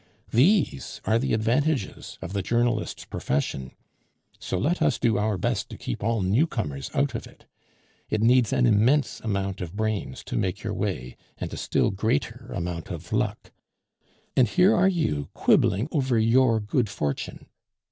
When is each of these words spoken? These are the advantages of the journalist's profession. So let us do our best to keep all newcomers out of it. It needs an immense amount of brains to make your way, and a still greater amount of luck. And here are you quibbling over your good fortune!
These 0.31 0.99
are 1.05 1.19
the 1.19 1.31
advantages 1.31 2.17
of 2.23 2.33
the 2.33 2.41
journalist's 2.41 3.05
profession. 3.05 3.69
So 4.39 4.57
let 4.57 4.81
us 4.81 4.97
do 4.97 5.19
our 5.19 5.37
best 5.37 5.69
to 5.69 5.77
keep 5.77 6.03
all 6.03 6.23
newcomers 6.23 6.89
out 6.95 7.13
of 7.13 7.27
it. 7.27 7.45
It 8.09 8.19
needs 8.19 8.51
an 8.51 8.65
immense 8.65 9.19
amount 9.19 9.61
of 9.61 9.75
brains 9.75 10.23
to 10.23 10.37
make 10.37 10.63
your 10.63 10.73
way, 10.73 11.17
and 11.37 11.53
a 11.53 11.55
still 11.57 11.91
greater 11.91 12.49
amount 12.51 12.89
of 12.89 13.13
luck. 13.13 13.51
And 14.35 14.47
here 14.47 14.75
are 14.75 14.89
you 14.89 15.29
quibbling 15.35 15.87
over 15.91 16.17
your 16.17 16.59
good 16.59 16.89
fortune! 16.89 17.45